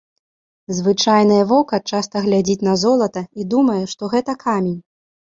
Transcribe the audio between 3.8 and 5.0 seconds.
што гэта камень.